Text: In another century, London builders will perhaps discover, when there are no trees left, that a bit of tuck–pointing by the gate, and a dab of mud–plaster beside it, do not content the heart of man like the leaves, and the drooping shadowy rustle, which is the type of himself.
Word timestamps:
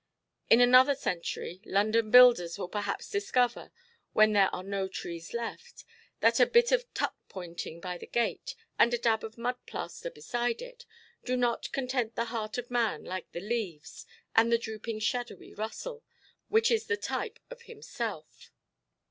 In 0.49 0.61
another 0.61 0.95
century, 0.95 1.61
London 1.63 2.09
builders 2.09 2.57
will 2.57 2.69
perhaps 2.69 3.07
discover, 3.07 3.71
when 4.13 4.33
there 4.33 4.49
are 4.51 4.63
no 4.63 4.87
trees 4.87 5.31
left, 5.31 5.83
that 6.21 6.39
a 6.39 6.47
bit 6.47 6.71
of 6.71 6.91
tuck–pointing 6.95 7.79
by 7.79 7.99
the 7.99 8.07
gate, 8.07 8.55
and 8.79 8.91
a 8.95 8.97
dab 8.97 9.23
of 9.23 9.37
mud–plaster 9.37 10.09
beside 10.09 10.59
it, 10.59 10.87
do 11.23 11.37
not 11.37 11.71
content 11.71 12.15
the 12.15 12.25
heart 12.33 12.57
of 12.57 12.71
man 12.71 13.03
like 13.03 13.31
the 13.31 13.39
leaves, 13.41 14.07
and 14.35 14.51
the 14.51 14.57
drooping 14.57 14.97
shadowy 15.01 15.53
rustle, 15.53 16.03
which 16.47 16.71
is 16.71 16.87
the 16.87 16.97
type 16.97 17.37
of 17.51 17.61
himself. 17.69 18.49